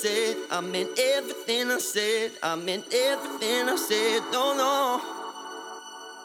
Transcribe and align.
said. 0.00 0.36
I 0.50 0.60
meant 0.62 0.98
everything 0.98 1.70
I 1.70 1.78
said. 1.78 2.32
I 2.42 2.56
meant 2.56 2.86
everything 2.94 3.68
I 3.68 3.76
said. 3.76 4.22
No, 4.32 4.54
no. 4.56 5.00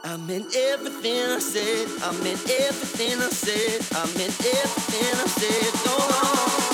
I 0.05 0.15
meant 0.15 0.55
everything 0.55 1.19
I 1.19 1.39
said. 1.39 1.87
I 2.01 2.11
meant 2.23 2.39
everything 2.49 3.19
I 3.19 3.29
said. 3.29 3.81
I 3.91 4.05
meant 4.17 4.37
everything 4.39 5.13
I 5.23 5.27
said. 5.27 5.73
No, 5.85 5.97
no. 5.97 6.64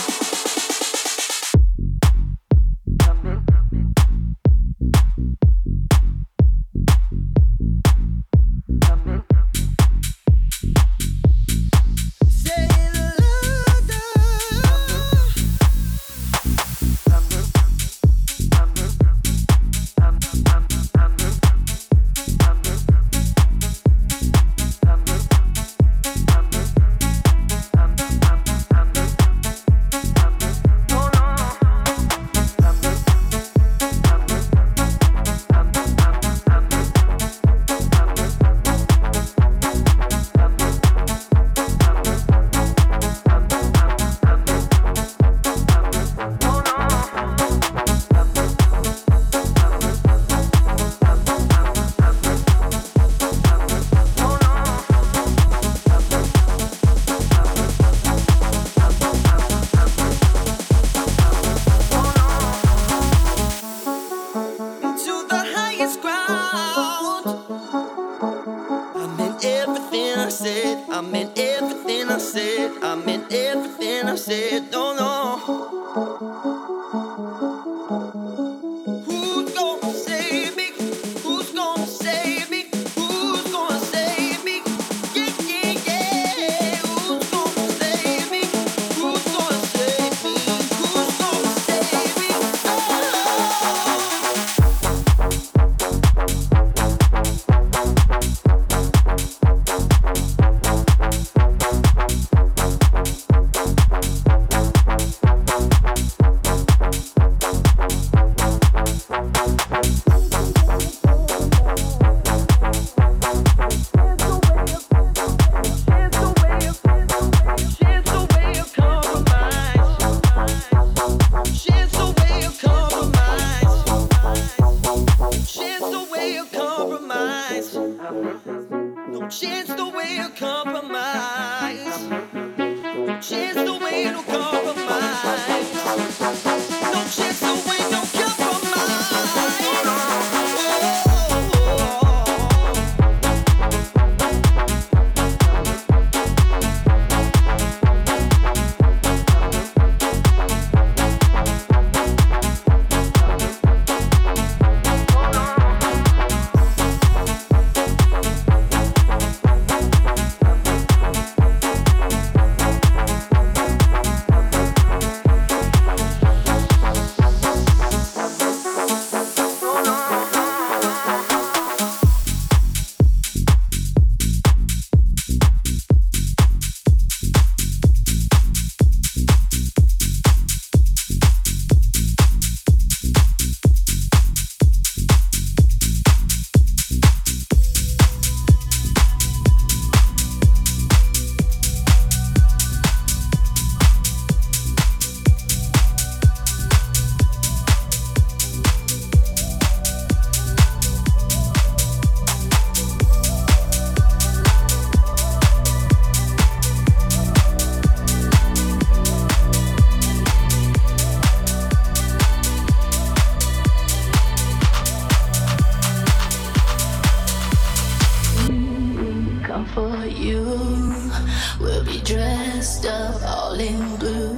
dressed 222.62 222.86
up 222.86 223.20
all 223.24 223.60
in 223.60 223.96
blue 223.96 224.36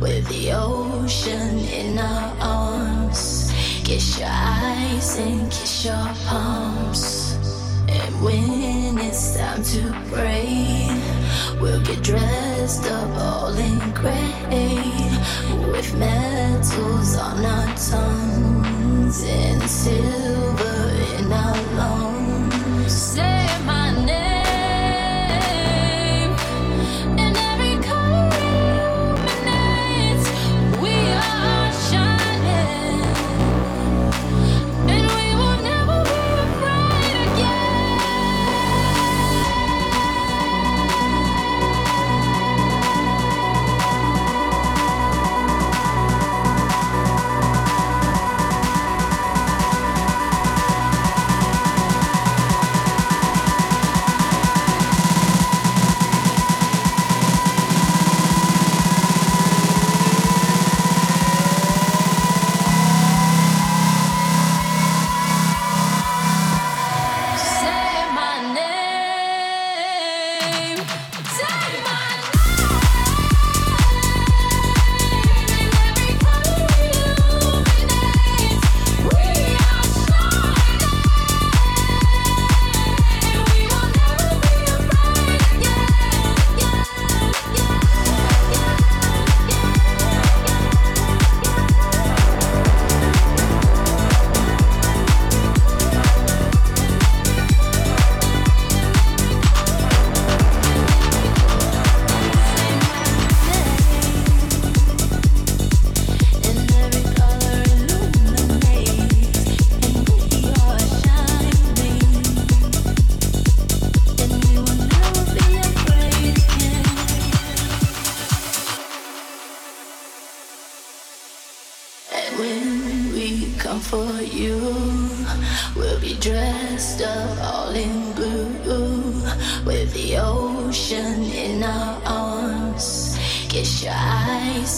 with 0.00 0.26
the 0.28 0.50
ocean 0.50 1.58
in 1.58 1.98
our 1.98 2.34
arms. 2.40 3.52
Kiss 3.84 4.18
your 4.18 4.28
eyes 4.30 5.18
and 5.18 5.52
kiss 5.52 5.84
your 5.84 6.08
palms. 6.24 7.34
And 7.86 8.24
when 8.24 8.96
it's 8.96 9.36
time 9.36 9.62
to 9.62 9.92
pray, 10.10 10.88
we'll 11.60 11.82
get 11.82 12.02
dressed 12.02 12.86
up 12.86 13.10
all 13.18 13.58
in 13.58 13.78
gray 13.92 14.32
with 15.70 15.94
metals 15.98 17.14
on 17.18 17.44
our 17.44 17.76
tongues 17.76 19.22
and 19.22 19.62
silver 19.68 21.18
in 21.18 21.30
our 21.30 21.62
lungs. 21.76 22.11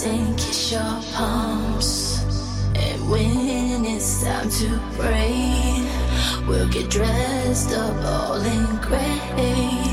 And 0.06 0.36
kiss 0.38 0.72
your 0.72 1.00
palms. 1.14 2.22
And 2.74 3.10
when 3.10 3.84
it's 3.84 4.22
time 4.22 4.50
to 4.50 4.80
pray, 4.96 5.86
we'll 6.46 6.68
get 6.68 6.90
dressed 6.90 7.72
up 7.72 7.96
all 8.04 8.40
in 8.40 8.66
gray 8.82 9.84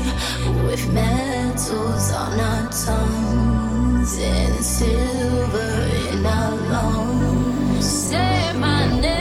with 0.66 0.92
metals 0.92 2.12
on 2.12 2.40
our 2.40 2.70
tongues 2.70 4.18
and 4.18 4.64
silver 4.64 5.72
in 6.12 6.26
our 6.26 6.56
lungs. 6.56 7.84
Say 7.84 8.52
my 8.56 9.00
name. 9.00 9.11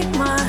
take 0.00 0.18
my 0.18 0.39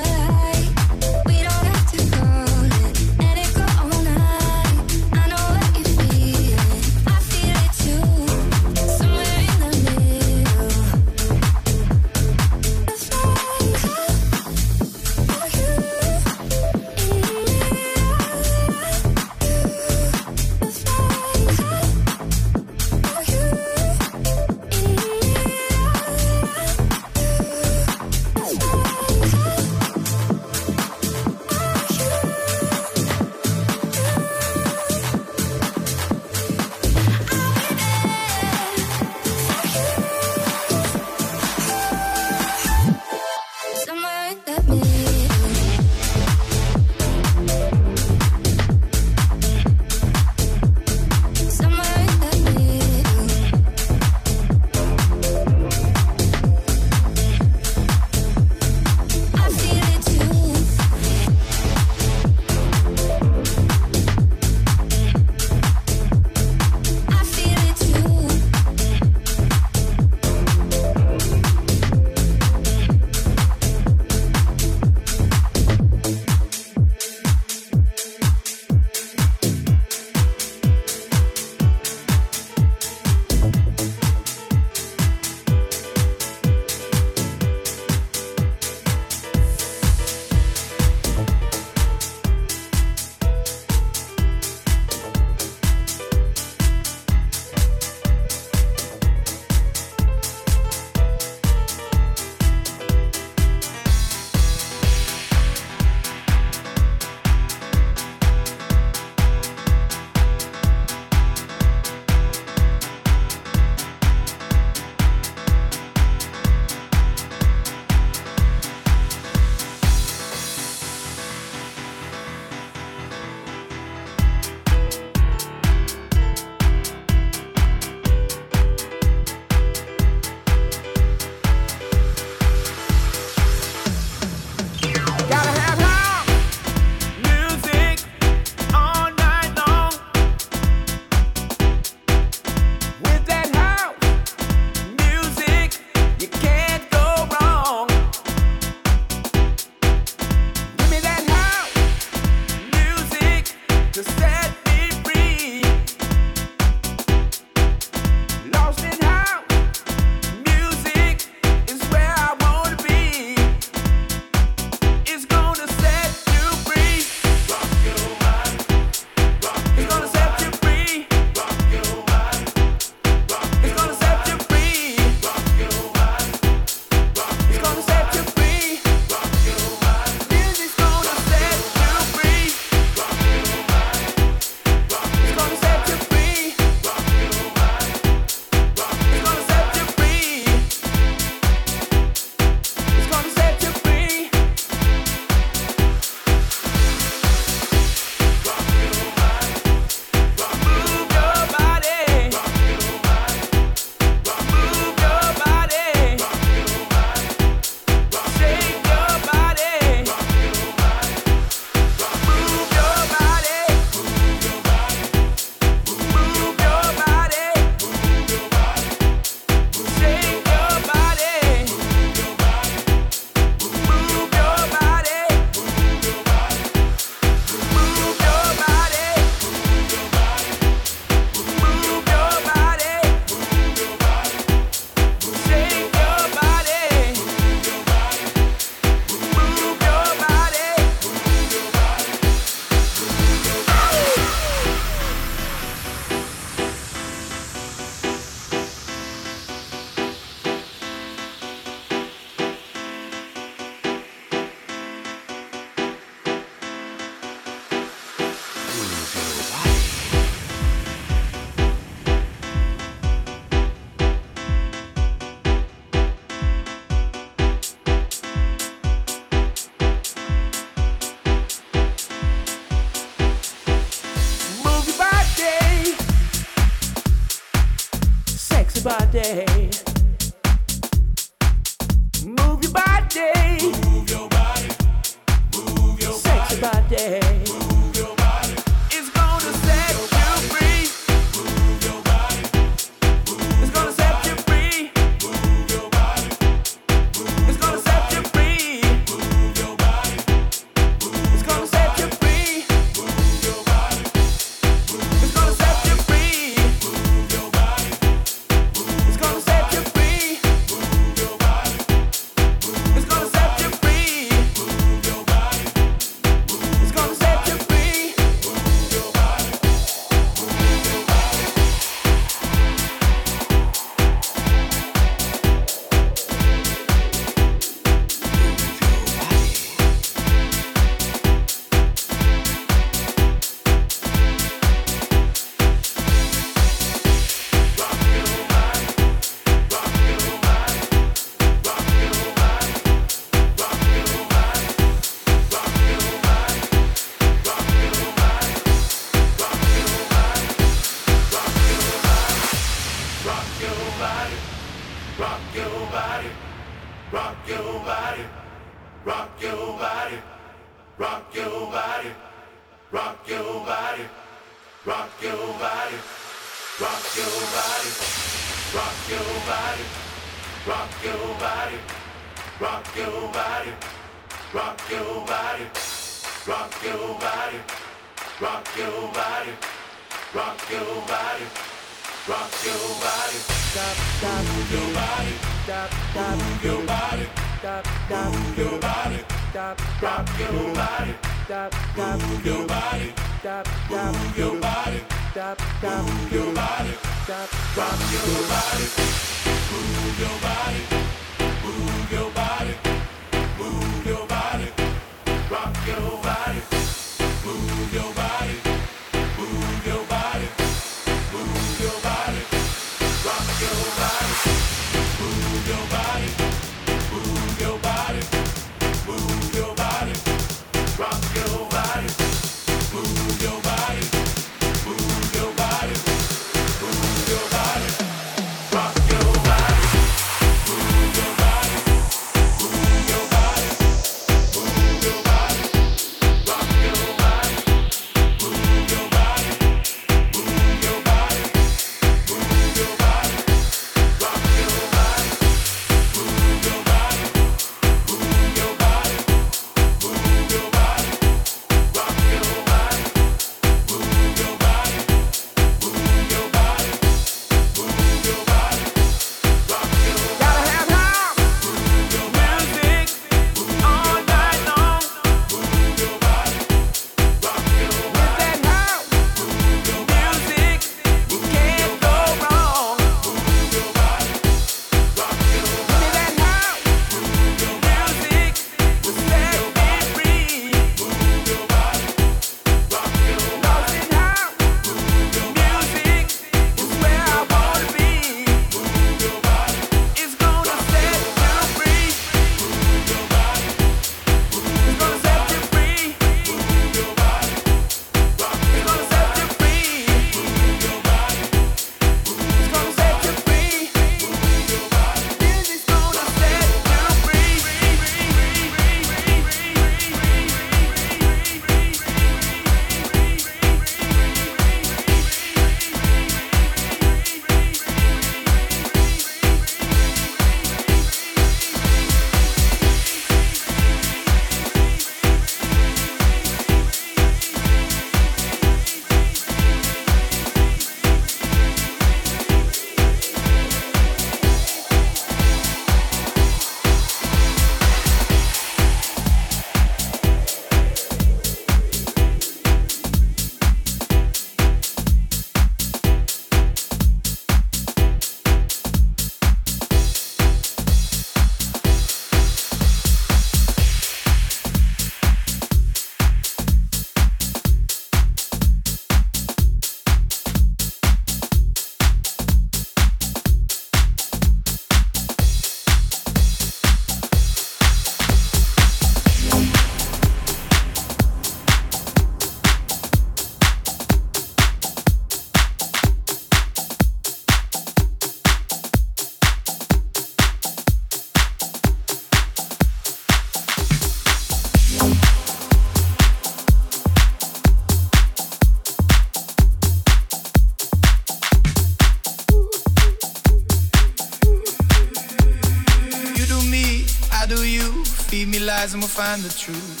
find 599.31 599.43
the 599.43 599.49
truth. 599.57 600.00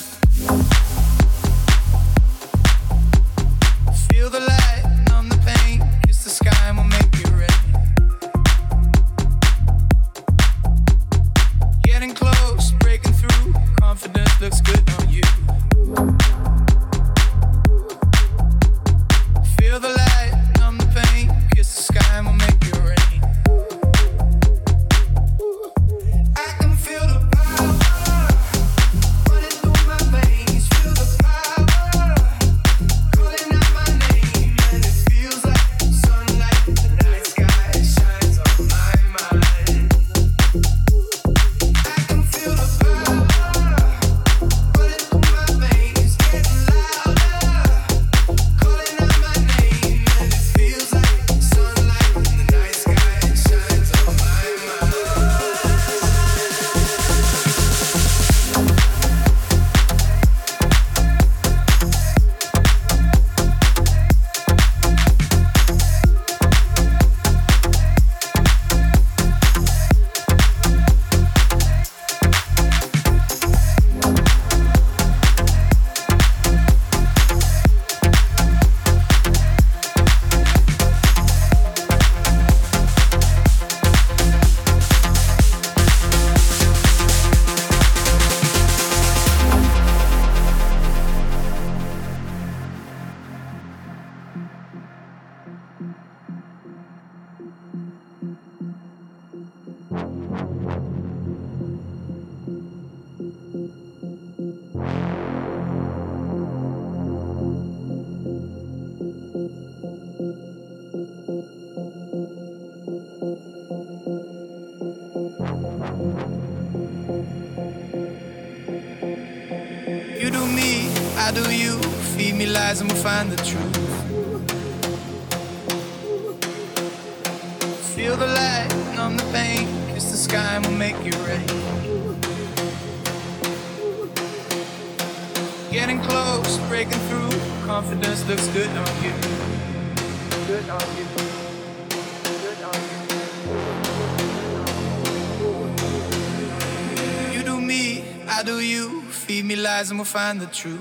Find 150.11 150.41
the 150.41 150.47
truth. 150.47 150.80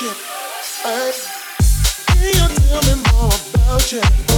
you. 0.00 0.12
Hey, 0.82 1.12
can 2.06 2.18
you 2.22 2.56
tell 2.68 2.82
me 2.82 3.02
more 3.12 3.30
about 3.54 3.92
you? 3.92 4.29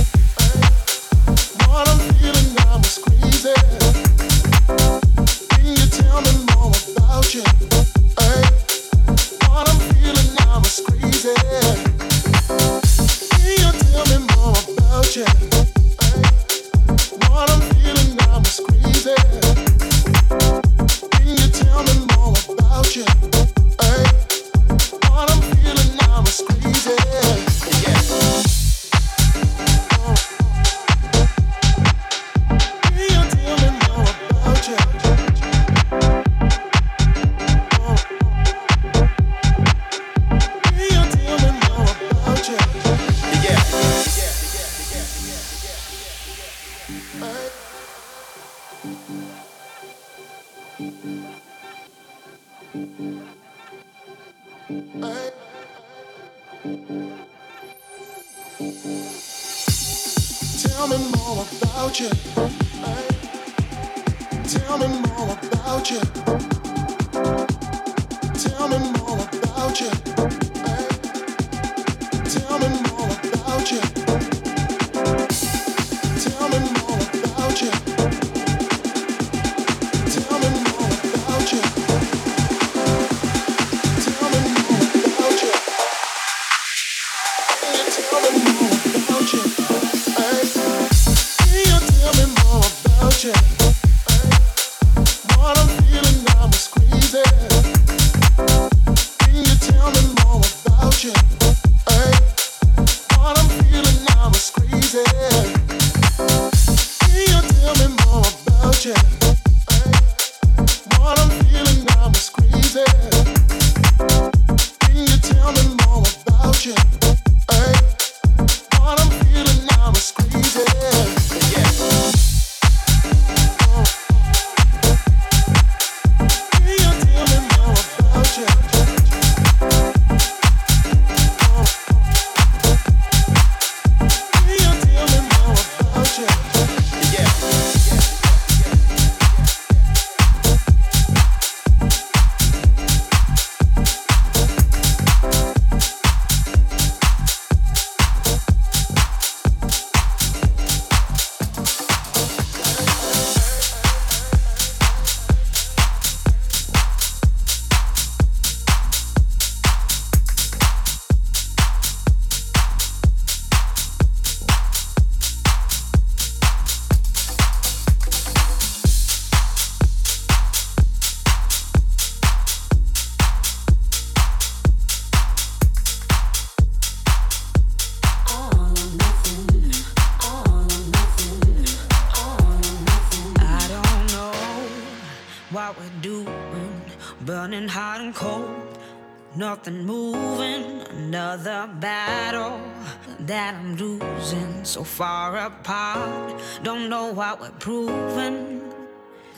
What 197.15 197.41
we're 197.41 197.51
proving. 197.59 198.63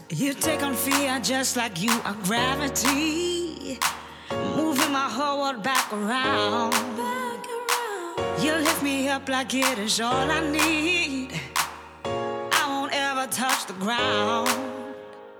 You 0.08 0.32
take 0.32 0.62
on 0.62 0.74
fear 0.74 1.18
just 1.20 1.56
like 1.56 1.82
you 1.82 1.90
are 2.04 2.16
gravity, 2.24 3.78
moving 4.54 4.92
my 4.92 5.08
whole 5.10 5.40
world 5.40 5.62
back 5.62 5.92
around. 5.92 6.74
You 8.40 8.52
lift 8.52 8.82
me 8.82 9.08
up 9.08 9.28
like 9.28 9.54
it 9.54 9.78
is 9.78 10.00
all 10.00 10.30
I 10.30 10.40
need. 10.50 11.32
I 12.04 12.66
won't 12.68 12.92
ever 12.94 13.26
touch 13.26 13.66
the 13.66 13.72
ground. 13.74 14.48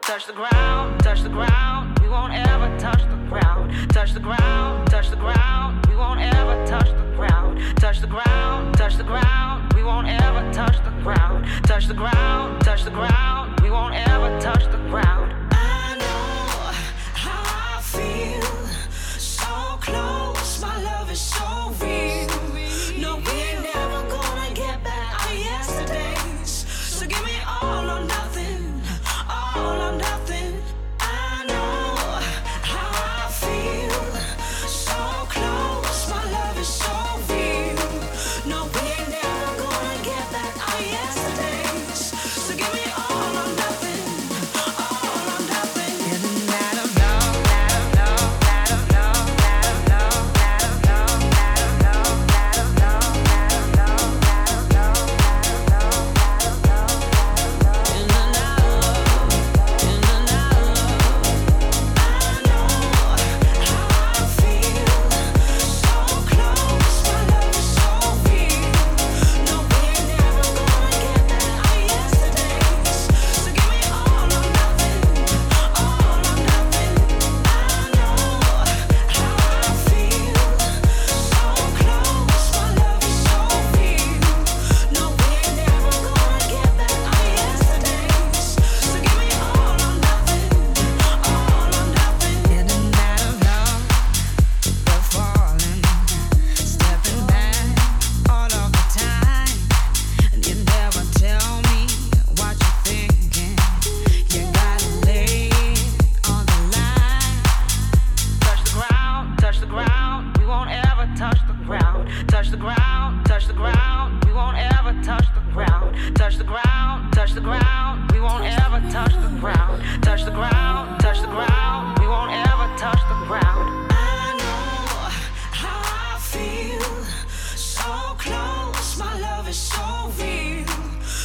Touch 0.03 0.27
the 0.27 0.33
ground, 0.33 1.01
touch 1.01 1.23
the 1.23 1.29
ground. 1.29 1.99
We 2.01 2.09
won't 2.09 2.33
ever 2.35 2.77
touch 2.79 3.03
the 3.03 3.17
ground. 3.29 3.91
Touch 3.91 4.13
the 4.13 4.21
ground, 4.21 4.91
touch 4.91 5.09
the 5.09 5.17
ground. 5.17 5.87
We 5.87 5.95
won't 5.95 6.21
ever 6.21 6.67
touch 6.67 6.89
the 6.89 7.17
ground. 7.17 7.61
Touch 7.77 8.01
the 8.01 8.07
ground, 8.09 8.77
touch 8.77 8.97
the 8.97 9.05
ground. 9.05 9.73
We 9.75 9.85
won't 9.85 10.04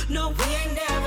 No, 0.10 0.30
we 0.30 0.44
ain't 0.56 0.74
never 0.74 0.99